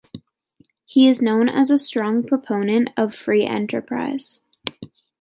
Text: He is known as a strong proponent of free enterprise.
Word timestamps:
He 0.83 1.07
is 1.07 1.21
known 1.21 1.47
as 1.47 1.69
a 1.69 1.77
strong 1.77 2.23
proponent 2.23 2.89
of 2.97 3.13
free 3.13 3.45
enterprise. 3.45 4.39